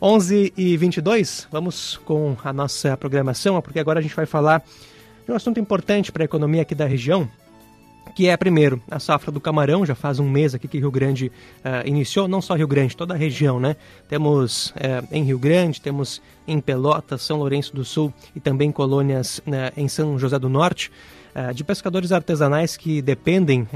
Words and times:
11 0.00 0.52
e 0.56 0.76
22, 0.76 1.48
vamos 1.50 1.96
com 2.04 2.36
a 2.44 2.52
nossa 2.52 2.96
programação, 2.96 3.60
porque 3.60 3.80
agora 3.80 3.98
a 3.98 4.02
gente 4.02 4.14
vai 4.14 4.26
falar 4.26 4.62
de 5.26 5.32
um 5.32 5.34
assunto 5.34 5.58
importante 5.58 6.12
para 6.12 6.22
a 6.22 6.26
economia 6.26 6.62
aqui 6.62 6.74
da 6.74 6.86
região, 6.86 7.28
que 8.14 8.28
é, 8.28 8.36
primeiro, 8.36 8.80
a 8.90 8.98
safra 8.98 9.30
do 9.32 9.40
camarão. 9.40 9.84
Já 9.84 9.94
faz 9.94 10.18
um 10.18 10.28
mês 10.28 10.54
aqui 10.54 10.68
que 10.68 10.78
Rio 10.78 10.90
Grande 10.90 11.32
uh, 11.64 11.86
iniciou, 11.86 12.28
não 12.28 12.40
só 12.40 12.54
Rio 12.54 12.66
Grande, 12.66 12.96
toda 12.96 13.14
a 13.14 13.16
região, 13.16 13.60
né? 13.60 13.76
Temos 14.08 14.70
uh, 14.70 15.06
em 15.10 15.24
Rio 15.24 15.38
Grande, 15.38 15.80
temos 15.80 16.22
em 16.46 16.60
Pelotas, 16.60 17.22
São 17.22 17.38
Lourenço 17.38 17.74
do 17.74 17.84
Sul 17.84 18.12
e 18.34 18.40
também 18.40 18.72
colônias 18.72 19.38
uh, 19.38 19.72
em 19.76 19.88
São 19.88 20.18
José 20.18 20.38
do 20.38 20.48
Norte, 20.48 20.90
de 21.54 21.64
pescadores 21.64 22.12
artesanais 22.12 22.76
que 22.76 23.00
dependem 23.00 23.66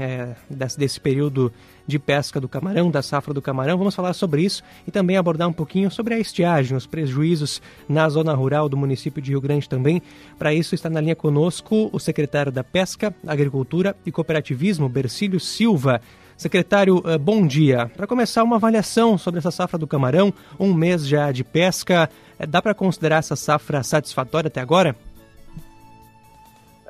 desse, 0.49 0.77
desse 0.77 0.99
período 0.99 1.51
de 1.85 1.99
pesca 1.99 2.39
do 2.39 2.47
camarão, 2.47 2.89
da 2.89 3.01
safra 3.01 3.33
do 3.33 3.41
camarão. 3.41 3.77
Vamos 3.77 3.95
falar 3.95 4.13
sobre 4.13 4.43
isso 4.43 4.63
e 4.87 4.91
também 4.91 5.17
abordar 5.17 5.47
um 5.47 5.53
pouquinho 5.53 5.91
sobre 5.91 6.13
a 6.13 6.19
estiagem, 6.19 6.77
os 6.77 6.87
prejuízos 6.87 7.61
na 7.87 8.07
zona 8.09 8.33
rural 8.33 8.69
do 8.69 8.77
município 8.77 9.21
de 9.21 9.31
Rio 9.31 9.41
Grande 9.41 9.67
também. 9.67 10.01
Para 10.37 10.53
isso 10.53 10.75
está 10.75 10.89
na 10.89 11.01
linha 11.01 11.15
conosco 11.15 11.89
o 11.91 11.99
secretário 11.99 12.51
da 12.51 12.63
Pesca, 12.63 13.13
Agricultura 13.27 13.95
e 14.05 14.11
Cooperativismo, 14.11 14.89
Bercílio 14.89 15.39
Silva. 15.39 16.01
Secretário, 16.35 17.01
eh, 17.05 17.17
bom 17.17 17.45
dia. 17.45 17.91
Para 17.95 18.07
começar, 18.07 18.43
uma 18.43 18.55
avaliação 18.55 19.17
sobre 19.17 19.37
essa 19.37 19.51
safra 19.51 19.77
do 19.77 19.85
camarão, 19.85 20.33
um 20.59 20.73
mês 20.73 21.07
já 21.07 21.31
de 21.31 21.43
pesca. 21.43 22.09
Eh, 22.39 22.47
dá 22.47 22.61
para 22.61 22.73
considerar 22.73 23.17
essa 23.17 23.35
safra 23.35 23.83
satisfatória 23.83 24.47
até 24.47 24.59
agora? 24.59 24.95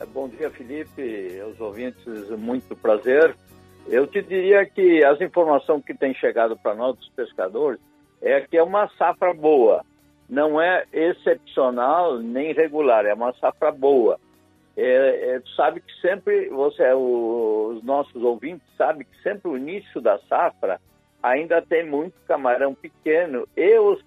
É, 0.04 0.06
bom 0.06 0.28
dia, 0.28 0.50
Felipe, 0.50 1.40
aos 1.40 1.60
ouvintes, 1.62 2.06
muito 2.32 2.76
prazer. 2.76 3.34
Eu 3.88 4.06
te 4.06 4.22
diria 4.22 4.66
que 4.66 5.02
as 5.04 5.22
informações 5.22 5.82
que 5.86 5.94
têm 5.94 6.14
chegado 6.14 6.58
para 6.58 6.76
nós, 6.76 6.98
dos 6.98 7.08
pescadores, 7.10 7.80
é 8.22 8.42
que 8.42 8.58
é 8.58 8.64
uma 8.64 8.90
safra 8.98 9.34
boa. 9.34 9.82
Não 10.30 10.62
é 10.62 10.84
excepcional 10.92 12.20
nem 12.20 12.54
regular, 12.54 13.06
é 13.06 13.14
uma 13.14 13.34
safra 13.36 13.72
boa. 13.72 14.20
É, 14.76 15.36
é, 15.36 15.42
sabe 15.56 15.80
que 15.80 15.94
sempre, 16.02 16.50
você, 16.50 16.84
os 16.94 17.82
nossos 17.84 18.22
ouvintes 18.22 18.68
sabem 18.78 19.06
que 19.06 19.24
sempre 19.24 19.50
o 19.50 19.58
início 19.58 20.02
da 20.02 20.20
safra 20.28 20.82
ainda 21.22 21.62
tem 21.62 21.86
muito 21.86 22.16
camarão 22.28 22.76
pequeno 22.76 23.48
e 23.56 23.80
os, 23.80 24.04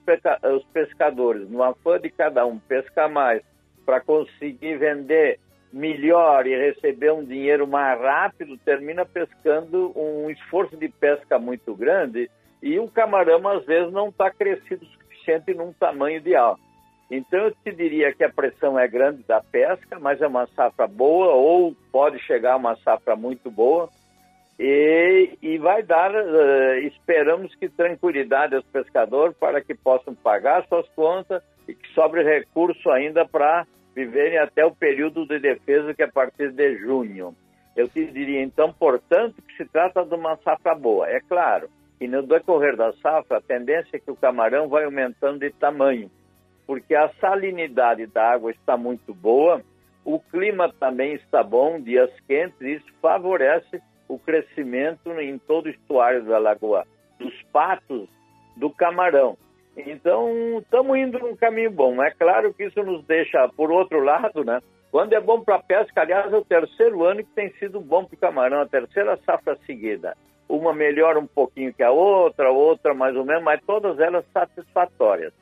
os 0.54 0.64
pescadores, 0.74 1.48
no 1.48 1.62
afã 1.62 1.98
de 1.98 2.10
cada 2.10 2.44
um 2.44 2.58
pescar 2.58 3.10
mais 3.10 3.42
para 3.86 4.00
conseguir 4.00 4.76
vender 4.76 5.38
melhor 5.76 6.46
e 6.46 6.56
receber 6.56 7.12
um 7.12 7.22
dinheiro 7.22 7.66
mais 7.66 8.00
rápido, 8.00 8.56
termina 8.64 9.04
pescando 9.04 9.92
um 9.94 10.30
esforço 10.30 10.74
de 10.76 10.88
pesca 10.88 11.38
muito 11.38 11.74
grande 11.74 12.30
e 12.62 12.78
o 12.78 12.88
camarão 12.88 13.46
às 13.46 13.64
vezes 13.66 13.92
não 13.92 14.08
está 14.08 14.30
crescido 14.30 14.84
o 14.84 14.88
suficiente 14.88 15.52
num 15.52 15.74
tamanho 15.74 16.16
ideal. 16.16 16.58
Então 17.10 17.38
eu 17.40 17.50
te 17.62 17.70
diria 17.72 18.12
que 18.12 18.24
a 18.24 18.32
pressão 18.32 18.78
é 18.78 18.88
grande 18.88 19.22
da 19.24 19.40
pesca, 19.40 19.98
mas 20.00 20.20
é 20.22 20.26
uma 20.26 20.46
safra 20.48 20.86
boa 20.86 21.34
ou 21.34 21.76
pode 21.92 22.18
chegar 22.20 22.54
a 22.54 22.56
uma 22.56 22.76
safra 22.76 23.14
muito 23.14 23.50
boa 23.50 23.90
e, 24.58 25.36
e 25.42 25.58
vai 25.58 25.82
dar, 25.82 26.10
uh, 26.10 26.78
esperamos 26.86 27.54
que 27.56 27.68
tranquilidade 27.68 28.56
aos 28.56 28.64
pescadores 28.64 29.36
para 29.36 29.60
que 29.60 29.74
possam 29.74 30.14
pagar 30.14 30.66
suas 30.68 30.88
contas 30.96 31.42
e 31.68 31.74
que 31.74 31.88
sobre 31.92 32.22
recurso 32.22 32.90
ainda 32.90 33.26
para 33.26 33.66
viverem 33.96 34.36
até 34.36 34.62
o 34.62 34.74
período 34.74 35.26
de 35.26 35.38
defesa, 35.38 35.94
que 35.94 36.02
é 36.02 36.04
a 36.04 36.12
partir 36.12 36.52
de 36.52 36.76
junho. 36.76 37.34
Eu 37.74 37.88
te 37.88 38.04
diria, 38.04 38.42
então, 38.42 38.70
portanto, 38.70 39.40
que 39.40 39.56
se 39.56 39.64
trata 39.64 40.04
de 40.04 40.14
uma 40.14 40.36
safra 40.44 40.74
boa. 40.74 41.08
É 41.08 41.18
claro 41.20 41.70
que 41.98 42.06
no 42.06 42.22
decorrer 42.22 42.76
da 42.76 42.92
safra, 42.94 43.38
a 43.38 43.40
tendência 43.40 43.96
é 43.96 43.98
que 43.98 44.10
o 44.10 44.16
camarão 44.16 44.68
vai 44.68 44.84
aumentando 44.84 45.38
de 45.38 45.50
tamanho, 45.50 46.10
porque 46.66 46.94
a 46.94 47.08
salinidade 47.18 48.06
da 48.06 48.32
água 48.32 48.50
está 48.50 48.76
muito 48.76 49.14
boa, 49.14 49.62
o 50.04 50.20
clima 50.20 50.70
também 50.78 51.14
está 51.14 51.42
bom, 51.42 51.80
dias 51.80 52.10
quentes, 52.28 52.60
e 52.60 52.74
isso 52.74 52.92
favorece 53.00 53.80
o 54.08 54.18
crescimento 54.18 55.10
em 55.18 55.38
todo 55.38 55.66
o 55.66 55.70
estuário 55.70 56.22
da 56.24 56.38
lagoa, 56.38 56.86
dos 57.18 57.34
patos 57.50 58.08
do 58.56 58.68
camarão. 58.70 59.38
Então, 59.76 60.58
estamos 60.58 60.96
indo 60.96 61.18
num 61.18 61.36
caminho 61.36 61.70
bom. 61.70 62.02
É 62.02 62.10
claro 62.10 62.52
que 62.54 62.64
isso 62.64 62.82
nos 62.82 63.04
deixa, 63.04 63.46
por 63.48 63.70
outro 63.70 64.00
lado, 64.00 64.42
né? 64.42 64.60
Quando 64.90 65.12
é 65.12 65.20
bom 65.20 65.42
para 65.42 65.56
a 65.56 65.62
pesca, 65.62 66.00
aliás, 66.00 66.32
é 66.32 66.36
o 66.36 66.44
terceiro 66.44 67.04
ano 67.04 67.22
que 67.22 67.30
tem 67.34 67.50
sido 67.58 67.80
bom 67.80 68.04
para 68.04 68.14
o 68.14 68.18
camarão, 68.18 68.60
a 68.60 68.66
terceira 68.66 69.18
safra 69.26 69.58
seguida. 69.66 70.16
Uma 70.48 70.72
melhora 70.72 71.18
um 71.18 71.26
pouquinho 71.26 71.74
que 71.74 71.82
a 71.82 71.90
outra, 71.90 72.50
outra 72.50 72.94
mais 72.94 73.14
ou 73.14 73.24
menos, 73.24 73.42
mas 73.42 73.60
todas 73.66 73.98
elas 73.98 74.24
satisfatórias, 74.32 75.34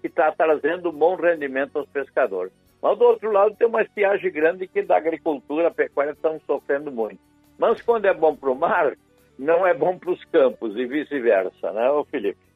que 0.00 0.06
está 0.06 0.30
trazendo 0.30 0.92
bom 0.92 1.16
rendimento 1.16 1.78
aos 1.78 1.88
pescadores. 1.88 2.52
Mas 2.80 2.96
do 2.96 3.04
outro 3.04 3.32
lado 3.32 3.56
tem 3.56 3.66
uma 3.66 3.82
estiagem 3.82 4.30
grande 4.30 4.68
que 4.68 4.82
da 4.82 4.96
agricultura, 4.96 5.68
a 5.68 5.72
pecuária 5.72 6.12
estão 6.12 6.40
sofrendo 6.46 6.92
muito. 6.92 7.18
Mas 7.58 7.82
quando 7.82 8.04
é 8.04 8.14
bom 8.14 8.36
para 8.36 8.50
o 8.50 8.54
mar, 8.54 8.94
não 9.38 9.66
é 9.66 9.74
bom 9.74 9.98
para 9.98 10.10
os 10.12 10.24
campos 10.26 10.76
e 10.76 10.86
vice-versa, 10.86 11.72
né, 11.72 11.88
Felipe? 12.10 12.49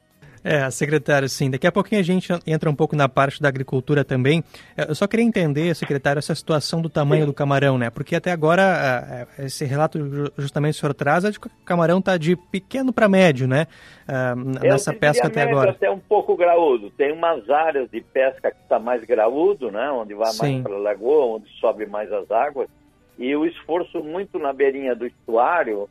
É, 0.47 0.69
secretário, 0.69 1.27
sim. 1.27 1.49
Daqui 1.49 1.65
a 1.65 1.71
pouquinho 1.71 1.99
a 1.99 2.03
gente 2.03 2.31
entra 2.45 2.69
um 2.69 2.75
pouco 2.75 2.95
na 2.95 3.09
parte 3.09 3.41
da 3.41 3.47
agricultura 3.49 4.05
também. 4.05 4.43
É, 4.77 4.87
eu 4.87 4.93
só 4.93 5.07
queria 5.07 5.25
entender, 5.25 5.75
secretário, 5.75 6.19
essa 6.19 6.35
situação 6.35 6.83
do 6.83 6.87
tamanho 6.87 7.23
sim. 7.23 7.25
do 7.25 7.33
camarão, 7.33 7.79
né? 7.79 7.89
Porque 7.89 8.15
até 8.15 8.31
agora, 8.31 9.27
é, 9.39 9.45
esse 9.45 9.65
relato 9.65 9.97
justamente 10.37 10.75
o 10.75 10.77
senhor 10.77 10.93
traz 10.93 11.25
é 11.25 11.31
de 11.31 11.39
que 11.39 11.47
o 11.47 11.51
camarão 11.65 11.97
está 11.97 12.15
de 12.15 12.35
pequeno 12.35 12.93
para 12.93 13.09
médio, 13.09 13.47
né? 13.47 13.65
É, 14.07 14.35
nessa 14.63 14.93
pesca 14.93 15.25
até 15.25 15.41
agora. 15.41 15.71
até 15.71 15.89
um 15.89 15.97
pouco 15.97 16.37
graúdo. 16.37 16.91
Tem 16.91 17.11
umas 17.11 17.49
áreas 17.49 17.89
de 17.89 18.01
pesca 18.01 18.51
que 18.51 18.61
está 18.61 18.77
mais 18.77 19.03
graúdo, 19.03 19.71
né? 19.71 19.89
Onde 19.89 20.13
vai 20.13 20.31
mais 20.31 20.61
para 20.61 20.75
a 20.75 20.79
lagoa, 20.79 21.37
onde 21.37 21.49
sobe 21.59 21.87
mais 21.87 22.11
as 22.13 22.29
águas. 22.29 22.69
E 23.17 23.35
o 23.35 23.47
esforço 23.47 24.03
muito 24.03 24.37
na 24.37 24.53
beirinha 24.53 24.93
do 24.93 25.07
estuário, 25.07 25.89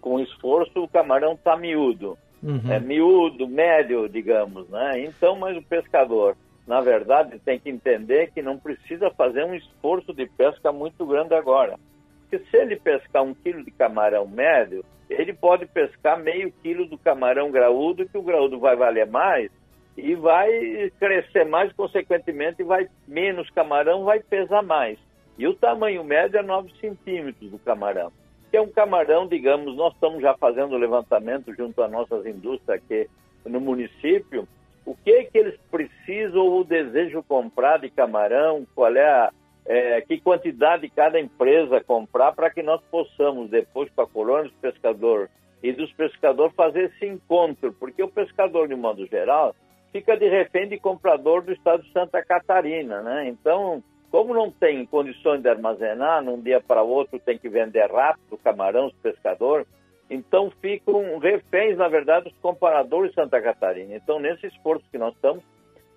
com 0.00 0.18
esforço, 0.18 0.82
o 0.82 0.88
camarão 0.88 1.34
está 1.34 1.56
miúdo 1.56 2.18
uhum. 2.42 2.72
é, 2.72 2.80
miúdo, 2.80 3.46
médio, 3.48 4.08
digamos, 4.08 4.68
né? 4.68 5.04
Então, 5.04 5.36
mas 5.36 5.56
o 5.56 5.62
pescador, 5.62 6.36
na 6.66 6.80
verdade, 6.80 7.38
tem 7.38 7.58
que 7.58 7.70
entender 7.70 8.30
que 8.32 8.42
não 8.42 8.58
precisa 8.58 9.10
fazer 9.10 9.44
um 9.44 9.54
esforço 9.54 10.12
de 10.12 10.26
pesca 10.26 10.72
muito 10.72 11.06
grande 11.06 11.34
agora. 11.34 11.78
Porque 12.22 12.44
se 12.50 12.56
ele 12.56 12.76
pescar 12.76 13.22
um 13.22 13.34
quilo 13.34 13.64
de 13.64 13.70
camarão 13.70 14.26
médio, 14.26 14.84
ele 15.08 15.32
pode 15.32 15.66
pescar 15.66 16.18
meio 16.18 16.52
quilo 16.62 16.86
do 16.86 16.98
camarão 16.98 17.50
graúdo, 17.50 18.08
que 18.08 18.16
o 18.16 18.22
graúdo 18.22 18.58
vai 18.58 18.74
valer 18.74 19.06
mais 19.06 19.50
e 19.96 20.14
vai 20.14 20.90
crescer 20.98 21.44
mais, 21.44 21.70
consequentemente, 21.74 22.62
vai 22.62 22.88
menos 23.06 23.50
camarão, 23.50 24.04
vai 24.04 24.20
pesar 24.20 24.62
mais. 24.62 24.98
E 25.38 25.46
o 25.46 25.54
tamanho 25.54 26.02
médio 26.02 26.38
é 26.38 26.42
9 26.42 26.72
centímetros 26.80 27.50
do 27.50 27.58
camarão 27.58 28.10
que 28.52 28.56
é 28.58 28.60
um 28.60 28.68
camarão, 28.68 29.26
digamos, 29.26 29.74
nós 29.74 29.94
estamos 29.94 30.20
já 30.20 30.34
fazendo 30.34 30.76
levantamento 30.76 31.54
junto 31.54 31.82
às 31.82 31.90
nossas 31.90 32.26
indústrias 32.26 32.68
aqui 32.78 33.08
no 33.46 33.58
município, 33.58 34.46
o 34.84 34.94
que 34.94 35.10
é 35.10 35.24
que 35.24 35.38
eles 35.38 35.58
precisam 35.70 36.42
ou 36.42 36.62
desejam 36.62 37.22
comprar 37.22 37.78
de 37.78 37.88
camarão, 37.88 38.66
qual 38.74 38.94
é 38.94 39.06
a, 39.06 39.32
é, 39.64 40.02
que 40.02 40.20
quantidade 40.20 40.86
cada 40.90 41.18
empresa 41.18 41.82
comprar 41.82 42.32
para 42.32 42.50
que 42.50 42.62
nós 42.62 42.82
possamos 42.90 43.48
depois 43.48 43.90
para 43.92 44.04
a 44.04 44.08
colônia 44.08 44.50
dos 44.50 44.60
pescadores 44.60 45.30
e 45.62 45.72
dos 45.72 45.90
pescadores 45.94 46.54
fazer 46.54 46.92
esse 46.94 47.06
encontro, 47.06 47.72
porque 47.80 48.02
o 48.02 48.08
pescador, 48.08 48.68
de 48.68 48.74
modo 48.74 49.06
geral, 49.06 49.56
fica 49.92 50.14
de 50.14 50.28
refém 50.28 50.68
de 50.68 50.78
comprador 50.78 51.42
do 51.42 51.52
estado 51.52 51.82
de 51.84 51.92
Santa 51.92 52.22
Catarina, 52.22 53.00
né? 53.00 53.28
Então, 53.28 53.82
como 54.12 54.34
não 54.34 54.50
tem 54.50 54.84
condições 54.84 55.40
de 55.40 55.48
armazenar, 55.48 56.22
num 56.22 56.38
dia 56.38 56.60
para 56.60 56.82
outro 56.82 57.18
tem 57.18 57.38
que 57.38 57.48
vender 57.48 57.90
rápido, 57.90 58.36
camarão, 58.44 58.88
os 58.88 58.94
pescadores, 58.96 59.66
então 60.10 60.52
ficam 60.60 61.18
reféns, 61.18 61.78
na 61.78 61.88
verdade, 61.88 62.28
os 62.28 62.34
comparadores 62.42 63.10
de 63.10 63.14
Santa 63.14 63.40
Catarina. 63.40 63.96
Então, 63.96 64.20
nesse 64.20 64.46
esforço 64.46 64.84
que 64.92 64.98
nós 64.98 65.14
estamos, 65.14 65.42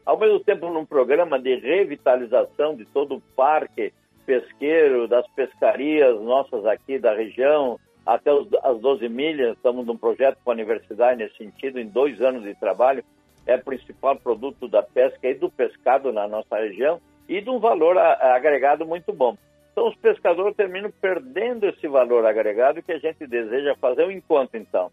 ao 0.06 0.18
mesmo 0.18 0.40
tempo 0.40 0.70
num 0.70 0.86
programa 0.86 1.38
de 1.38 1.56
revitalização 1.56 2.74
de 2.74 2.86
todo 2.86 3.16
o 3.16 3.22
parque 3.36 3.92
pesqueiro, 4.26 5.10
das 5.10 5.28
pescarias 5.32 6.18
nossas 6.22 6.66
aqui 6.66 6.98
da 6.98 7.14
região, 7.14 7.78
até 8.06 8.34
os, 8.34 8.48
as 8.64 8.80
12 8.80 9.10
milhas, 9.10 9.58
estamos 9.58 9.86
num 9.86 9.98
projeto 9.98 10.38
com 10.42 10.52
a 10.52 10.54
universidade 10.54 11.22
nesse 11.22 11.36
sentido, 11.36 11.82
em 11.82 11.88
dois 11.88 12.22
anos 12.22 12.44
de 12.44 12.56
trabalho, 12.56 13.04
é 13.46 13.56
o 13.56 13.64
principal 13.64 14.16
produto 14.16 14.70
da 14.70 14.82
pesca 14.82 15.28
e 15.28 15.34
do 15.34 15.50
pescado 15.50 16.14
na 16.14 16.26
nossa 16.30 16.56
região, 16.56 17.02
e 17.28 17.42
de 17.42 17.50
um 17.50 17.60
valor 17.60 17.98
agregado 17.98 18.86
muito 18.86 19.12
bom. 19.12 19.38
Então, 19.72 19.88
os 19.90 19.96
pescadores 19.96 20.56
terminam 20.56 20.92
perdendo 21.02 21.66
esse 21.66 21.88
valor 21.88 22.26
agregado 22.26 22.82
que 22.82 22.94
a 22.94 22.98
gente 22.98 23.28
deseja 23.28 23.76
fazer 23.76 24.10
encontro, 24.10 24.58
então, 24.58 24.90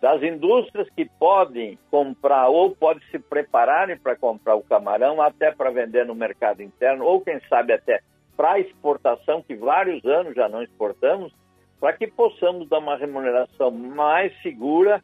das 0.00 0.22
indústrias 0.22 0.88
que 0.96 1.04
podem 1.18 1.78
comprar 1.90 2.48
ou 2.48 2.74
podem 2.74 3.02
se 3.10 3.18
prepararem 3.18 3.96
para 3.96 4.16
comprar 4.16 4.54
o 4.54 4.62
camarão, 4.62 5.20
até 5.20 5.52
para 5.52 5.70
vender 5.70 6.06
no 6.06 6.14
mercado 6.14 6.62
interno, 6.62 7.04
ou 7.04 7.20
quem 7.20 7.40
sabe 7.48 7.72
até 7.72 8.00
para 8.36 8.58
exportação, 8.58 9.42
que 9.42 9.54
vários 9.54 10.04
anos 10.04 10.34
já 10.34 10.48
não 10.48 10.62
exportamos, 10.62 11.32
para 11.78 11.92
que 11.92 12.06
possamos 12.06 12.68
dar 12.68 12.78
uma 12.78 12.96
remuneração 12.96 13.70
mais 13.70 14.32
segura 14.40 15.02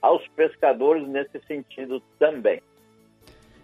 aos 0.00 0.26
pescadores 0.28 1.06
nesse 1.06 1.38
sentido 1.46 2.02
também. 2.18 2.62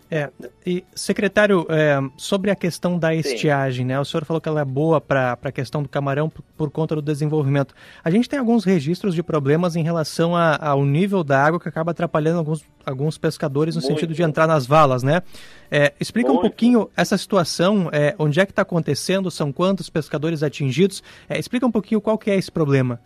É, 0.08 0.30
e 0.64 0.84
secretário, 0.94 1.66
é, 1.68 1.98
sobre 2.16 2.50
a 2.50 2.54
questão 2.54 2.96
da 2.96 3.12
estiagem, 3.12 3.84
Sim. 3.84 3.88
né? 3.88 3.98
O 3.98 4.04
senhor 4.04 4.24
falou 4.24 4.40
que 4.40 4.48
ela 4.48 4.60
é 4.60 4.64
boa 4.64 5.00
para 5.00 5.36
a 5.42 5.50
questão 5.50 5.82
do 5.82 5.88
camarão 5.88 6.28
por, 6.28 6.44
por, 6.56 6.70
conta 6.70 6.94
do 6.94 7.02
desenvolvimento. 7.02 7.74
A 8.04 8.10
gente 8.10 8.28
tem 8.28 8.38
alguns 8.38 8.64
registros 8.64 9.16
de 9.16 9.22
problemas 9.22 9.74
em 9.74 9.82
relação 9.82 10.36
a, 10.36 10.56
ao 10.64 10.84
nível 10.84 11.24
da 11.24 11.42
água 11.42 11.58
que 11.58 11.68
acaba 11.68 11.90
atrapalhando 11.90 12.38
alguns, 12.38 12.64
alguns 12.84 13.18
pescadores 13.18 13.74
no 13.74 13.80
Muito. 13.80 13.92
sentido 13.92 14.14
de 14.14 14.22
entrar 14.22 14.46
nas 14.46 14.64
valas, 14.64 15.02
né? 15.02 15.22
É, 15.68 15.92
explica 15.98 16.28
Muito. 16.28 16.38
um 16.38 16.42
pouquinho 16.42 16.88
essa 16.96 17.18
situação, 17.18 17.88
é, 17.92 18.14
onde 18.16 18.38
é 18.38 18.46
que 18.46 18.52
está 18.52 18.62
acontecendo, 18.62 19.28
são 19.28 19.52
quantos 19.52 19.90
pescadores 19.90 20.44
atingidos? 20.44 21.02
É, 21.28 21.36
explica 21.36 21.66
um 21.66 21.72
pouquinho 21.72 22.00
qual 22.00 22.16
que 22.16 22.30
é 22.30 22.36
esse 22.36 22.52
problema. 22.52 23.00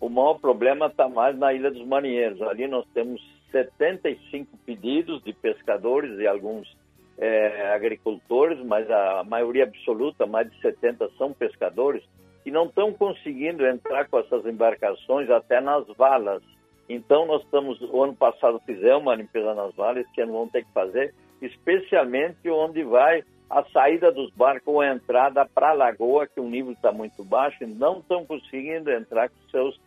O 0.00 0.08
maior 0.08 0.34
problema 0.34 0.86
está 0.86 1.08
mais 1.08 1.36
na 1.36 1.52
Ilha 1.52 1.72
dos 1.72 1.84
Marinheiros. 1.86 2.40
Ali 2.42 2.68
nós 2.68 2.84
temos 2.94 3.20
75 3.54 4.58
pedidos 4.66 5.22
de 5.22 5.32
pescadores 5.32 6.18
e 6.18 6.26
alguns 6.26 6.76
é, 7.16 7.72
agricultores, 7.72 8.58
mas 8.64 8.90
a 8.90 9.22
maioria 9.22 9.62
absoluta, 9.62 10.26
mais 10.26 10.50
de 10.50 10.60
70, 10.60 11.08
são 11.16 11.32
pescadores, 11.32 12.02
que 12.42 12.50
não 12.50 12.66
estão 12.66 12.92
conseguindo 12.92 13.64
entrar 13.64 14.08
com 14.08 14.18
essas 14.18 14.44
embarcações 14.44 15.30
até 15.30 15.60
nas 15.60 15.86
valas. 15.96 16.42
Então, 16.88 17.26
nós 17.26 17.42
estamos, 17.42 17.80
o 17.80 18.02
ano 18.02 18.16
passado 18.16 18.60
fizemos 18.66 19.02
uma 19.02 19.14
limpeza 19.14 19.54
nas 19.54 19.72
valas, 19.76 20.06
que 20.12 20.24
não 20.24 20.32
vão 20.32 20.48
ter 20.48 20.64
que 20.64 20.72
fazer, 20.72 21.14
especialmente 21.40 22.50
onde 22.50 22.82
vai 22.82 23.22
a 23.48 23.62
saída 23.66 24.10
dos 24.10 24.30
barcos 24.32 24.66
ou 24.66 24.80
a 24.80 24.92
entrada 24.92 25.46
para 25.46 25.70
a 25.70 25.74
lagoa, 25.74 26.26
que 26.26 26.40
o 26.40 26.48
nível 26.48 26.72
está 26.72 26.90
muito 26.90 27.22
baixo, 27.22 27.62
e 27.62 27.66
não 27.66 28.00
estão 28.00 28.26
conseguindo 28.26 28.90
entrar 28.90 29.28
com 29.28 29.36
seus, 29.50 29.80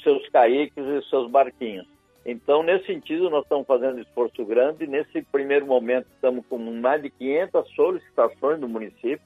seus 0.00 0.22
e 0.28 1.02
seus 1.10 1.28
barquinhos. 1.28 1.86
Então, 2.30 2.62
nesse 2.62 2.86
sentido, 2.86 3.28
nós 3.28 3.42
estamos 3.42 3.66
fazendo 3.66 3.96
um 3.96 4.02
esforço 4.02 4.44
grande. 4.44 4.86
Nesse 4.86 5.20
primeiro 5.32 5.66
momento, 5.66 6.06
estamos 6.14 6.46
com 6.46 6.58
mais 6.58 7.02
de 7.02 7.10
500 7.10 7.74
solicitações 7.74 8.60
do 8.60 8.68
município. 8.68 9.20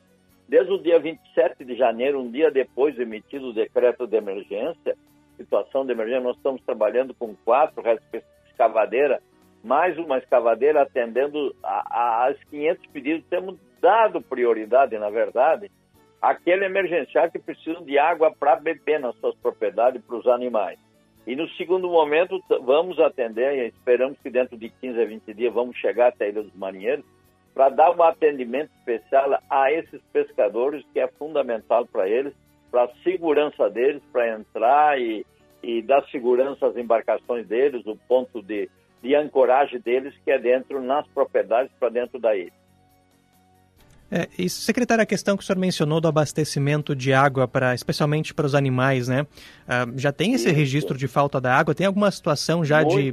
Desde 0.49 0.73
o 0.73 0.83
dia 0.83 0.99
27 0.99 1.67
de 1.67 1.77
janeiro, 1.77 2.19
um 2.19 2.31
dia 2.31 2.51
depois 2.51 2.99
emitido 2.99 3.49
o 3.49 3.53
decreto 3.53 4.07
de 4.07 4.17
emergência, 4.17 4.97
situação 5.37 5.85
de 5.85 5.93
emergência, 5.93 6.23
nós 6.23 6.37
estamos 6.39 6.63
trabalhando 6.63 7.13
com 7.13 7.37
quatro 7.45 7.83
escavadeiras, 8.49 9.21
mais 9.63 9.99
uma 9.99 10.17
escavadeira 10.17 10.81
atendendo 10.81 11.55
aos 11.63 12.43
500 12.45 12.87
pedidos. 12.87 13.27
Temos 13.29 13.59
dado 13.83 14.23
prioridade, 14.23 14.97
na 14.97 15.11
verdade, 15.11 15.71
àquele 16.23 16.65
emergencial 16.65 17.31
que 17.31 17.39
precisa 17.39 17.83
de 17.83 17.99
água 17.99 18.35
para 18.35 18.57
beber 18.57 18.99
nas 18.99 19.15
suas 19.17 19.35
propriedades 19.35 20.03
para 20.03 20.17
os 20.17 20.27
animais. 20.27 20.79
E 21.27 21.35
no 21.35 21.49
segundo 21.51 21.89
momento, 21.89 22.43
vamos 22.63 22.99
atender, 22.99 23.55
e 23.59 23.69
esperamos 23.69 24.19
que 24.23 24.29
dentro 24.29 24.59
de 24.59 24.69
15 24.69 25.01
a 25.01 25.05
20 25.07 25.35
dias 25.35 25.55
vamos 25.55 25.77
chegar 25.77 26.09
até 26.09 26.27
a 26.27 26.29
Ilha 26.29 26.43
dos 26.43 26.55
Marinheiros, 26.55 27.05
para 27.55 27.71
dar 27.71 27.97
um 27.97 28.03
atendimento 28.03 28.71
especial 28.79 29.39
a 29.49 29.73
esses 29.73 30.03
pescadores, 30.13 30.85
que 30.93 31.01
é 31.01 31.07
fundamental 31.07 31.87
para 31.87 32.09
eles, 32.09 32.35
para 32.71 32.85
a 32.85 32.95
segurança 33.03 33.71
deles, 33.71 34.03
para 34.13 34.37
entrar 34.37 35.01
e, 35.01 35.25
e 35.63 35.81
dar 35.81 36.05
segurança 36.09 36.67
às 36.67 36.77
embarcações 36.77 37.47
deles, 37.47 37.87
o 37.87 37.97
ponto 38.09 38.43
de, 38.43 38.69
de 39.01 39.15
ancoragem 39.15 39.81
deles, 39.81 40.15
que 40.25 40.31
é 40.31 40.39
dentro, 40.39 40.83
nas 40.83 41.07
propriedades, 41.09 41.73
para 41.79 41.89
dentro 41.89 42.19
da 42.19 42.37
ilha. 42.37 42.53
É, 44.17 44.29
e, 44.39 44.49
secretário, 44.49 45.03
a 45.03 45.07
questão 45.07 45.37
que 45.37 45.43
o 45.43 45.47
senhor 45.47 45.59
mencionou 45.59 46.01
do 46.01 46.07
abastecimento 46.07 46.95
de 46.95 47.13
água, 47.13 47.49
para, 47.49 47.75
especialmente 47.75 48.33
para 48.33 48.47
os 48.47 48.55
animais, 48.55 49.09
né? 49.09 49.27
Ah, 49.67 49.87
já 49.97 50.13
tem 50.13 50.35
esse 50.35 50.47
Isso. 50.47 50.55
registro 50.55 50.97
de 50.97 51.09
falta 51.09 51.41
da 51.41 51.53
água? 51.53 51.75
Tem 51.75 51.85
alguma 51.85 52.09
situação 52.13 52.65
já 52.65 52.85
de, 52.85 53.13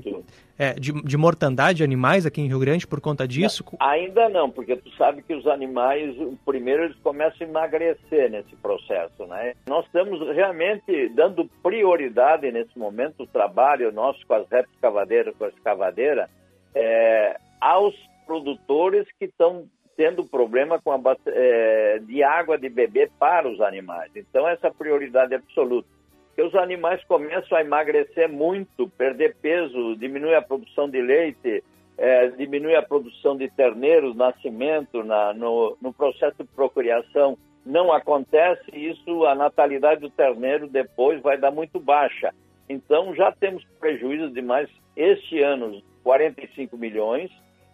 é, 0.60 0.74
de, 0.74 0.94
de, 1.02 1.18
mortandade 1.18 1.78
de 1.78 1.84
animais 1.84 2.24
aqui 2.28 2.40
em 2.40 2.48
Rio 2.48 2.60
Grande 2.60 2.86
por 2.86 3.02
conta 3.02 3.28
disso? 3.28 3.66
Não, 3.72 3.80
ainda 3.80 4.30
não, 4.30 4.52
porque 4.52 4.76
tu 4.76 4.92
sabe 4.96 5.24
que 5.24 5.34
os 5.34 5.48
animais, 5.48 6.16
primeiro 6.46 6.84
eles 6.84 6.98
começam 6.98 7.48
a 7.48 7.50
emagrecer 7.50 8.30
nesse 8.30 8.56
processo, 8.58 9.26
né? 9.26 9.56
Nós 9.68 9.84
estamos 9.88 10.20
realmente 10.36 11.10
dando 11.16 11.50
prioridade 11.64 12.52
nesse 12.52 12.78
momento, 12.78 13.24
o 13.24 13.28
trabalho 13.28 13.92
nosso 13.92 14.20
com 14.28 14.36
as 14.36 14.46
escavadeiras, 14.76 15.34
com 15.36 15.46
a 15.46 15.50
escavadeira, 15.50 16.30
é, 16.76 17.38
aos 17.60 17.96
produtores 18.28 19.08
que 19.18 19.26
estão 19.26 19.66
tendo 19.96 20.26
problema 20.26 20.80
com 20.82 20.92
a, 20.92 21.00
é, 21.28 22.00
de 22.00 22.24
água 22.24 22.58
de 22.58 22.70
beber 22.70 23.12
para 23.20 23.48
os 23.50 23.60
animais. 23.62 24.12
Então, 24.16 24.48
essa 24.48 24.72
prioridade 24.72 25.34
absoluta. 25.34 25.88
Porque 26.28 26.44
os 26.44 26.56
animais 26.56 27.04
começam 27.06 27.58
a 27.58 27.62
emagrecer 27.62 28.30
muito, 28.30 28.88
perder 28.98 29.36
peso, 29.42 29.96
diminui 29.98 30.34
a 30.34 30.42
produção 30.42 30.90
de 30.90 31.02
leite, 31.02 31.64
é, 31.98 32.30
diminui 32.30 32.76
a 32.76 32.82
produção 32.82 33.36
de 33.36 33.50
terneiros, 33.50 34.16
nascimento, 34.16 35.04
na, 35.04 35.34
no, 35.34 35.78
no 35.82 35.94
processo 35.94 36.38
de 36.40 36.50
procriação 36.56 37.38
não 37.66 37.92
acontece, 37.92 38.64
isso 38.74 39.26
a 39.26 39.36
natalidade 39.36 40.02
do 40.02 40.10
terneiro 40.10 40.68
depois 40.68 41.22
vai 41.22 41.38
dar 41.38 41.52
muito 41.52 41.80
baixa. 41.80 42.34
Então 42.68 43.14
já 43.16 43.32
temos 43.32 43.64
prejuízos 43.80 44.34
de 44.34 44.42
mais 44.42 44.70
este 44.96 45.42
ano 45.42 45.82
45 46.04 46.78
milhões, 46.78 47.32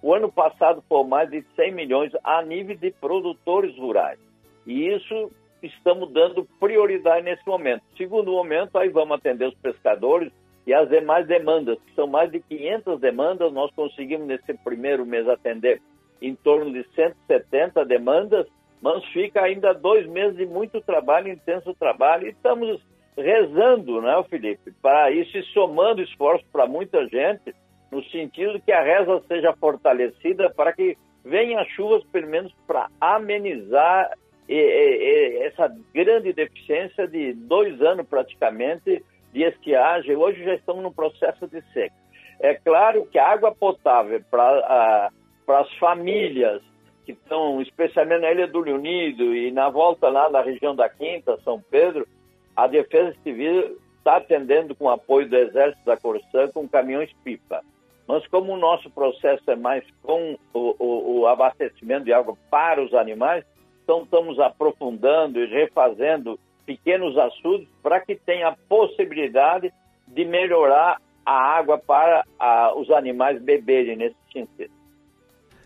o 0.08 0.14
ano 0.14 0.32
passado 0.32 0.82
foi 0.88 1.04
mais 1.04 1.30
de 1.30 1.44
100 1.54 1.74
milhões 1.74 2.14
a 2.24 2.42
nível 2.42 2.78
de 2.78 2.92
produtores 2.92 3.78
rurais. 3.78 4.18
E 4.66 4.88
isso 4.88 5.30
estamos 5.62 6.14
dando 6.14 6.48
prioridade 6.62 7.26
nesse 7.26 7.46
momento. 7.46 7.84
Segundo 7.98 8.32
momento, 8.32 8.78
aí 8.78 8.88
vamos 8.88 9.18
atender 9.18 9.50
os 9.50 9.56
pescadores 9.56 10.32
e 10.66 10.74
as 10.74 10.88
demais 10.88 11.28
demandas, 11.28 11.78
que 11.86 11.94
são 11.94 12.08
mais 12.08 12.32
de 12.32 12.40
500 12.40 13.02
demandas, 13.02 13.52
nós 13.52 13.70
conseguimos 13.76 14.28
nesse 14.28 14.54
primeiro 14.54 15.06
mês 15.06 15.28
atender 15.28 15.82
em 16.22 16.34
torno 16.36 16.72
de 16.72 16.88
170 16.96 17.84
demandas, 17.84 18.48
mas 18.82 19.04
fica 19.08 19.42
ainda 19.42 19.74
dois 19.74 20.08
meses 20.08 20.38
de 20.38 20.46
muito 20.46 20.80
trabalho, 20.80 21.34
intenso 21.34 21.74
trabalho, 21.74 22.28
e 22.28 22.30
estamos 22.30 22.82
rezando, 23.18 24.02
né, 24.02 24.24
Felipe, 24.30 24.72
para 24.82 25.12
isso 25.12 25.38
e 25.38 25.44
somando 25.48 26.02
esforço 26.02 26.46
para 26.50 26.66
muita 26.66 27.06
gente, 27.10 27.54
no 27.92 28.04
sentido 28.06 28.60
que 28.60 28.72
a 28.72 28.82
reza 28.82 29.22
seja 29.28 29.54
fortalecida 29.54 30.50
para 30.50 30.74
que 30.74 30.98
venham 31.24 31.64
chuvas, 31.66 32.04
pelo 32.06 32.28
menos 32.28 32.54
para 32.66 32.90
amenizar 33.00 34.12
essa 34.50 35.74
grande 35.94 36.32
deficiência 36.32 37.08
de 37.08 37.34
dois 37.34 37.82
anos 37.82 38.08
praticamente 38.08 39.04
de 39.34 39.44
estiagem. 39.44 40.16
Hoje 40.16 40.44
já 40.44 40.56
estamos 40.56 40.84
no 40.84 40.94
processo 40.94 41.48
de 41.48 41.62
seca. 41.74 41.96
É 42.40 42.54
claro 42.54 43.06
que 43.08 43.20
a 43.20 43.28
água 43.28 43.54
potável 43.54 44.22
para 44.30 45.10
as 45.50 45.74
famílias 45.76 46.62
que 47.06 47.12
estão, 47.14 47.62
especialmente 47.62 48.22
na 48.22 48.32
Ilha 48.32 48.48
do 48.48 48.60
Unido 48.60 49.36
e 49.36 49.52
na 49.52 49.70
volta 49.70 50.08
lá 50.08 50.30
na 50.30 50.42
região 50.42 50.76
da 50.76 50.88
Quinta, 50.88 51.40
São 51.44 51.62
Pedro, 51.72 52.08
a 52.56 52.68
Defesa 52.68 53.16
Civil 53.24 53.78
está 53.98 54.18
atendendo 54.18 54.76
com 54.76 54.90
apoio 54.90 55.28
do 55.28 55.36
Exército 55.36 55.86
da 55.86 55.98
Corsã 55.98 56.48
com 56.54 56.68
caminhões-pipa. 56.68 57.62
Mas 58.08 58.26
como 58.28 58.54
o 58.54 58.58
nosso 58.58 58.90
processo 58.90 59.52
é 59.52 59.56
mais 59.56 59.84
com 60.02 60.38
o, 60.54 60.76
o, 60.80 61.20
o 61.20 61.28
abastecimento 61.28 62.06
de 62.06 62.14
água 62.14 62.38
para 62.50 62.82
os 62.82 62.94
animais, 62.94 63.44
então 63.84 64.04
estamos 64.04 64.40
aprofundando 64.40 65.40
e 65.40 65.46
refazendo 65.46 66.40
pequenos 66.66 67.18
açudes 67.18 67.68
para 67.84 68.00
que 68.00 68.16
tenha 68.16 68.50
a 68.50 68.58
possibilidade 68.68 69.74
de 70.08 70.26
melhorar 70.26 71.02
a 71.26 71.34
água 71.58 71.78
para 71.78 72.24
a, 72.40 72.74
os 72.76 72.90
animais 72.92 73.42
beberem 73.42 73.98
nesse 73.98 74.16
sentido. 74.32 74.74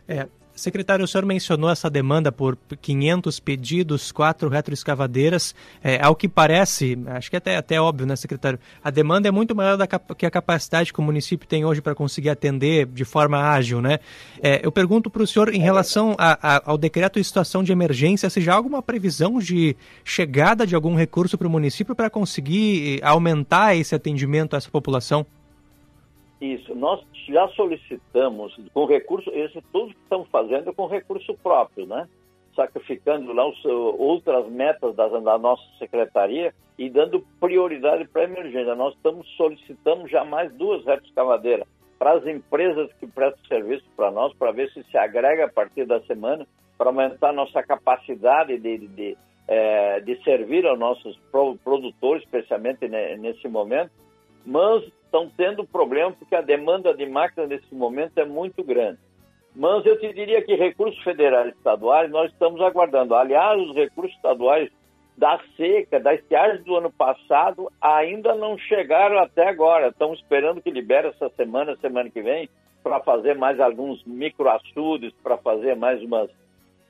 É, 0.07 0.27
Secretário, 0.55 1.05
o 1.05 1.08
senhor 1.08 1.25
mencionou 1.25 1.70
essa 1.70 1.89
demanda 1.89 2.31
por 2.31 2.58
500 2.81 3.39
pedidos, 3.39 4.12
quatro 4.12 4.50
retroescavadeiras. 4.50 5.55
É, 5.84 6.01
ao 6.01 6.15
que 6.15 6.27
parece, 6.27 6.98
acho 7.08 7.29
que 7.29 7.38
até, 7.38 7.55
até 7.55 7.79
óbvio, 7.79 8.05
né, 8.05 8.15
secretário? 8.15 8.60
A 8.84 8.91
demanda 8.91 9.27
é 9.27 9.31
muito 9.31 9.55
maior 9.55 9.77
da, 9.77 9.88
que 9.88 10.25
a 10.25 10.31
capacidade 10.31 10.91
que 10.93 11.00
o 11.00 11.03
município 11.03 11.48
tem 11.48 11.65
hoje 11.65 11.81
para 11.81 11.96
conseguir 11.96 12.29
atender 12.29 12.86
de 12.86 13.05
forma 13.05 13.41
ágil, 13.41 13.81
né? 13.81 14.00
É, 14.41 14.60
eu 14.63 14.72
pergunto 14.72 15.10
para 15.10 15.24
o 15.24 15.27
senhor, 15.27 15.53
em 15.53 15.62
relação 15.62 16.15
a, 16.17 16.55
a, 16.55 16.62
ao 16.65 16.77
decreto 16.77 17.20
de 17.20 17.24
situação 17.24 17.63
de 17.63 17.72
emergência, 17.72 18.29
se 18.29 18.41
já 18.41 18.53
há 18.53 18.55
alguma 18.55 18.81
previsão 18.81 19.39
de 19.39 19.75
chegada 20.03 20.67
de 20.67 20.75
algum 20.75 20.96
recurso 20.96 21.38
para 21.38 21.48
o 21.48 21.50
município 21.50 21.96
para 21.96 22.10
conseguir 22.10 23.00
eh, 23.00 23.05
aumentar 23.05 23.75
esse 23.75 23.96
atendimento 23.96 24.53
a 24.53 24.58
essa 24.58 24.70
população? 24.70 25.25
Isso, 26.41 26.74
nós 26.74 27.00
já 27.29 27.48
solicitamos 27.50 28.57
com 28.74 28.86
recurso, 28.86 29.29
esse 29.29 29.62
tudo 29.71 29.93
que 29.93 30.01
estamos 30.01 30.27
fazendo 30.29 30.71
é 30.71 30.74
com 30.74 30.88
recurso 30.88 31.36
próprio, 31.36 31.86
né? 31.86 32.10
Sacrificando 32.55 33.31
lá 33.31 33.48
os, 33.48 33.63
outras 33.63 34.50
metas 34.50 34.95
da, 34.95 35.07
da 35.07 35.38
nossa 35.38 35.63
secretaria 35.77 36.51
e 36.79 36.89
dando 36.89 37.24
prioridade 37.39 38.07
para 38.07 38.24
a 38.24 38.25
emergência. 38.25 38.74
Nós 38.74 38.95
estamos 38.95 39.27
solicitando 39.38 40.07
já 40.07 40.25
mais 40.25 40.51
duas 40.55 40.83
retroescavadeiras 40.83 41.67
para 42.00 42.13
as 42.13 42.25
empresas 42.25 42.91
que 42.93 43.05
prestam 43.05 43.45
serviço 43.45 43.86
para 43.95 44.10
nós, 44.10 44.33
para 44.33 44.51
ver 44.51 44.71
se 44.71 44.83
se 44.86 44.98
agrega 44.98 45.45
a 45.45 45.51
partir 45.51 45.86
da 45.86 46.01
semana, 46.01 46.48
para 46.75 46.89
aumentar 46.89 47.31
nossa 47.31 47.62
capacidade 47.62 48.57
de, 48.57 48.77
de, 48.79 48.88
de, 48.88 49.17
é, 49.48 50.00
de 50.00 50.24
servir 50.24 50.65
aos 50.65 50.79
nossos 50.79 51.15
produtores, 51.63 52.24
especialmente 52.24 52.88
nesse 52.88 53.48
momento. 53.48 53.91
Mas 54.45 54.83
estão 55.05 55.29
tendo 55.36 55.65
problema 55.65 56.12
porque 56.12 56.36
a 56.36 56.41
demanda 56.41 56.93
de 56.93 57.05
máquinas 57.05 57.50
nesse 57.50 57.74
momento 57.74 58.17
é 58.17 58.25
muito 58.25 58.63
grande. 58.63 59.00
Mas 59.55 59.86
eu 59.86 60.00
te 60.00 60.13
diria 60.13 60.41
que 60.41 60.55
recursos 60.55 61.01
federais 61.03 61.48
e 61.48 61.57
estaduais 61.57 62.10
nós 62.10 62.31
estamos 62.31 62.62
aguardando. 62.62 63.13
Aliás, 63.13 63.60
os 63.60 63.75
recursos 63.75 64.15
estaduais 64.15 64.71
da 65.17 65.39
seca, 65.57 66.00
da 66.00 66.13
estiagem 66.13 66.63
do 66.63 66.75
ano 66.77 66.91
passado, 66.91 67.69
ainda 67.81 68.33
não 68.33 68.57
chegaram 68.57 69.19
até 69.19 69.48
agora. 69.48 69.89
Estamos 69.89 70.19
esperando 70.19 70.62
que 70.62 70.71
libere 70.71 71.10
essa 71.10 71.29
semana, 71.36 71.75
semana 71.77 72.10
que 72.10 72.21
vem, 72.21 72.50
para 72.81 73.01
fazer 73.01 73.36
mais 73.36 73.60
alguns 73.60 74.03
microaçudes, 74.05 75.13
para 75.21 75.38
fazer 75.38 75.75
mais 75.75 76.01
umas 76.01 76.29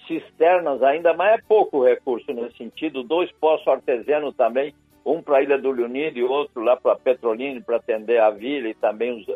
cisternas 0.08 0.81
ainda, 0.84 1.13
mas 1.13 1.39
é 1.39 1.41
pouco 1.48 1.84
recurso 1.84 2.31
nesse 2.31 2.58
sentido. 2.58 3.03
Dois 3.03 3.31
poços 3.34 3.67
artesianos 3.67 4.36
também, 4.36 4.74
um 5.05 5.22
para 5.22 5.38
a 5.38 5.41
Ilha 5.41 5.58
do 5.58 5.72
Leonido 5.72 6.20
e 6.20 6.24
outro 6.24 6.62
lá 6.62 6.77
para 6.77 6.96
Petrolina, 6.96 7.62
para 7.62 7.77
atender 7.77 8.20
a 8.20 8.29
vila 8.29 8.70
e 8.70 8.74
também 8.74 9.12
os, 9.12 9.27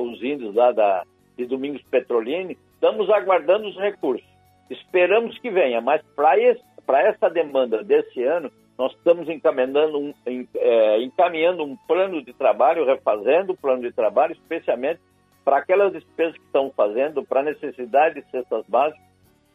os 0.00 0.22
índios 0.22 0.54
lá 0.54 0.72
da, 0.72 1.04
de 1.36 1.46
Domingos 1.46 1.82
Petrolini. 1.90 2.58
Estamos 2.74 3.10
aguardando 3.10 3.68
os 3.68 3.76
recursos. 3.76 4.28
Esperamos 4.68 5.38
que 5.38 5.50
venha, 5.50 5.80
mas 5.80 6.02
para 6.14 7.02
essa 7.02 7.28
demanda 7.28 7.82
desse 7.82 8.22
ano, 8.22 8.50
nós 8.78 8.92
estamos 8.92 9.28
encaminhando 9.28 9.98
um, 9.98 10.14
é, 10.54 11.02
encaminhando 11.02 11.62
um 11.62 11.76
plano 11.76 12.22
de 12.22 12.32
trabalho, 12.32 12.86
refazendo 12.86 13.52
o 13.52 13.56
plano 13.56 13.82
de 13.82 13.92
trabalho, 13.92 14.32
especialmente 14.32 15.00
para 15.44 15.58
aquelas 15.58 15.92
despesas 15.92 16.34
que 16.34 16.44
estão 16.44 16.72
fazendo, 16.74 17.22
para 17.24 17.40
a 17.40 17.44
necessidade 17.44 18.22
de 18.22 18.30
cestas 18.30 18.64
básicas, 18.66 19.02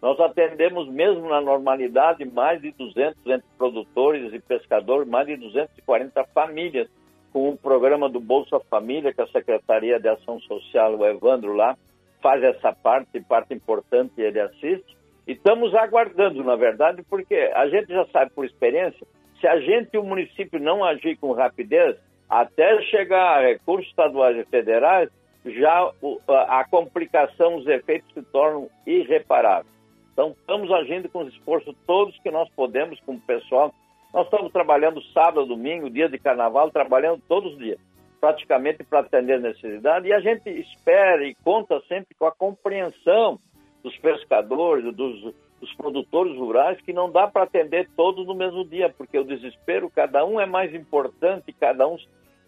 nós 0.05 0.19
atendemos 0.19 0.87
mesmo 0.87 1.27
na 1.27 1.41
normalidade 1.41 2.23
mais 2.25 2.61
de 2.61 2.69
200 2.73 3.25
entre 3.25 3.47
produtores 3.57 4.31
e 4.31 4.39
pescadores, 4.39 5.09
mais 5.09 5.25
de 5.25 5.35
240 5.35 6.23
famílias 6.25 6.87
com 7.33 7.49
o 7.49 7.57
programa 7.57 8.07
do 8.07 8.19
Bolsa 8.19 8.59
Família, 8.69 9.11
que 9.11 9.21
a 9.21 9.25
Secretaria 9.25 9.99
de 9.99 10.07
Ação 10.07 10.39
Social, 10.41 10.95
o 10.95 11.03
Evandro 11.07 11.53
lá, 11.53 11.75
faz 12.21 12.43
essa 12.43 12.71
parte, 12.71 13.19
parte 13.19 13.55
importante, 13.55 14.21
ele 14.21 14.39
assiste. 14.39 14.95
E 15.27 15.31
estamos 15.31 15.73
aguardando, 15.73 16.43
na 16.43 16.55
verdade, 16.55 17.01
porque 17.09 17.51
a 17.55 17.67
gente 17.67 17.87
já 17.87 18.05
sabe 18.13 18.29
por 18.29 18.45
experiência, 18.45 19.07
se 19.41 19.47
a 19.47 19.59
gente 19.59 19.89
e 19.95 19.97
o 19.97 20.03
município 20.03 20.59
não 20.59 20.83
agir 20.83 21.17
com 21.17 21.31
rapidez, 21.31 21.95
até 22.29 22.79
chegar 22.83 23.39
a 23.39 23.41
recursos 23.41 23.89
estaduais 23.89 24.37
e 24.37 24.45
federais, 24.51 25.09
já 25.43 25.91
a 26.27 26.63
complicação, 26.69 27.55
os 27.55 27.65
efeitos 27.65 28.13
se 28.13 28.21
tornam 28.21 28.69
irreparáveis. 28.85 29.74
Então, 30.15 30.33
estamos 30.39 30.71
agindo 30.71 31.09
com 31.09 31.23
os 31.23 31.33
esforços 31.33 31.75
todos 31.85 32.17
que 32.19 32.31
nós 32.31 32.49
podemos, 32.55 32.97
como 33.01 33.19
pessoal. 33.19 33.75
Nós 34.13 34.23
estamos 34.23 34.49
trabalhando 34.53 35.03
sábado, 35.11 35.45
domingo, 35.45 35.89
dia 35.89 36.07
de 36.07 36.17
carnaval, 36.17 36.71
trabalhando 36.71 37.21
todos 37.27 37.51
os 37.51 37.59
dias, 37.59 37.77
praticamente 38.21 38.81
para 38.81 39.01
atender 39.01 39.33
a 39.33 39.39
necessidade. 39.39 40.07
E 40.07 40.13
a 40.13 40.21
gente 40.21 40.49
espera 40.49 41.27
e 41.27 41.35
conta 41.43 41.81
sempre 41.89 42.15
com 42.17 42.25
a 42.25 42.31
compreensão 42.31 43.37
dos 43.83 43.93
pescadores, 43.97 44.85
dos, 44.95 45.33
dos 45.59 45.73
produtores 45.75 46.33
rurais, 46.37 46.79
que 46.79 46.93
não 46.93 47.11
dá 47.11 47.27
para 47.27 47.43
atender 47.43 47.89
todos 47.97 48.25
no 48.25 48.33
mesmo 48.33 48.63
dia, 48.63 48.89
porque 48.97 49.19
o 49.19 49.25
desespero, 49.25 49.91
cada 49.93 50.23
um 50.23 50.39
é 50.39 50.45
mais 50.45 50.73
importante, 50.73 51.51
cada 51.59 51.85
um 51.85 51.97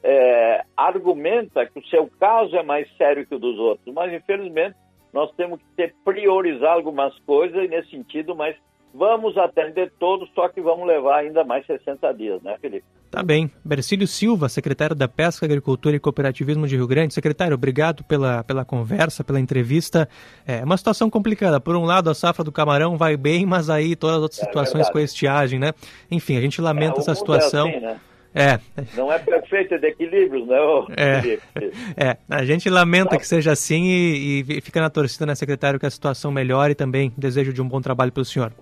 é, 0.01 0.63
argumenta 0.77 1.65
que 1.65 1.79
o 1.79 1.88
seu 1.88 2.09
caso 2.17 2.55
é 2.55 2.63
mais 2.63 2.89
sério 2.95 3.27
que 3.27 3.36
o 3.36 3.39
dos 3.39 3.59
outros. 3.59 3.93
Mas, 3.93 4.13
infelizmente, 4.13 4.77
nós 5.14 5.32
temos 5.36 5.60
que 5.60 5.66
ter, 5.76 5.96
priorizar 6.04 6.74
algumas 6.74 7.18
coisas 7.20 7.70
nesse 7.70 7.92
sentido, 7.92 8.36
mas 8.36 8.56
vamos 8.94 9.38
atender 9.38 9.92
todos, 10.00 10.30
só 10.34 10.50
que 10.50 10.62
vamos 10.62 10.88
levar 10.88 11.20
ainda 11.20 11.44
mais 11.44 11.66
60 11.66 12.14
dias, 12.14 12.42
né, 12.42 12.58
Felipe? 12.60 12.86
Tá 13.10 13.24
bem. 13.24 13.50
Bercílio 13.64 14.06
Silva, 14.06 14.50
secretário 14.50 14.96
da 14.96 15.08
Pesca, 15.08 15.46
Agricultura 15.46 15.96
e 15.96 16.00
Cooperativismo 16.00 16.68
de 16.68 16.76
Rio 16.76 16.88
Grande. 16.88 17.14
Secretário, 17.14 17.56
obrigado 17.56 18.04
pela, 18.04 18.44
pela 18.44 18.66
conversa, 18.66 19.24
pela 19.24 19.40
entrevista. 19.40 20.10
É 20.46 20.64
uma 20.64 20.76
situação 20.76 21.10
complicada. 21.10 21.60
Por 21.60 21.76
um 21.76 21.86
lado, 21.86 22.10
a 22.10 22.14
safra 22.14 22.44
do 22.44 22.52
camarão 22.52 22.98
vai 22.98 23.16
bem, 23.16 23.46
mas 23.46 23.70
aí 23.70 23.96
todas 23.96 24.18
as 24.18 24.22
outras 24.24 24.42
é 24.42 24.46
situações 24.46 24.90
com 24.90 24.98
a 24.98 25.02
estiagem, 25.02 25.58
né? 25.58 25.74
Enfim, 26.12 26.36
a 26.36 26.42
gente 26.42 26.60
lamenta 26.62 26.98
é, 26.98 27.00
essa 27.00 27.16
situação. 27.16 27.68
É 27.68 27.72
assim, 27.72 27.80
né? 27.80 28.00
É. 28.38 28.60
Não 28.96 29.12
é 29.12 29.17
perfeito, 29.17 29.74
é 29.74 29.77
de 29.79 29.88
equilíbrios, 29.88 30.48
né? 30.48 30.58
É. 30.96 32.10
é, 32.10 32.17
a 32.29 32.46
gente 32.46 32.70
lamenta 32.70 33.17
que 33.17 33.25
seja 33.25 33.51
assim 33.51 33.84
e, 33.84 34.46
e, 34.48 34.62
fica 34.62 34.79
na 34.79 34.91
torcida, 34.91 35.25
né, 35.25 35.34
secretário, 35.34 35.79
que 35.79 35.88
a 35.88 35.89
situação 35.89 36.32
melhore 36.32 36.74
e 36.74 36.75
também 36.75 37.12
desejo 37.17 37.51
de 37.51 37.62
um 37.63 37.67
bom 37.67 37.82
trabalho 37.82 38.12
para 38.12 38.22
o 38.22 38.25
senhor. 38.25 38.53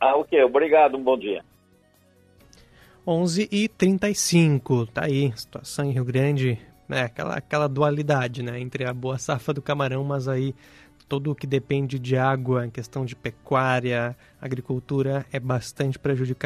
Ah, 0.00 0.16
ok. 0.16 0.40
Obrigado, 0.44 0.96
um 0.96 1.02
bom 1.02 1.18
dia. 1.18 1.42
11 3.04 3.48
e 3.50 3.68
35 3.68 4.86
tá 4.86 5.04
aí, 5.04 5.32
situação 5.34 5.84
em 5.84 5.92
Rio 5.92 6.04
Grande, 6.04 6.58
né, 6.88 7.02
aquela, 7.02 7.34
aquela 7.36 7.68
dualidade, 7.68 8.44
né, 8.44 8.60
entre 8.60 8.84
a 8.84 8.92
boa 8.92 9.18
safra 9.18 9.54
do 9.54 9.62
camarão, 9.62 10.04
mas 10.04 10.28
aí 10.28 10.54
todo 11.08 11.32
o 11.32 11.34
que 11.34 11.46
depende 11.46 11.98
de 11.98 12.16
água, 12.16 12.66
em 12.66 12.70
questão 12.70 13.04
de 13.04 13.14
pecuária, 13.16 14.16
agricultura, 14.40 15.24
é 15.32 15.40
bastante 15.40 15.98
prejudicado. 15.98 16.44